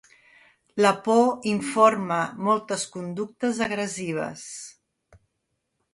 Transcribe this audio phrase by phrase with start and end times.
[0.85, 2.17] La por informa
[2.47, 4.49] moltes conductes agressives.